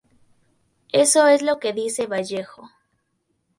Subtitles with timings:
[0.93, 2.67] Eso es lo que dice Vallejo.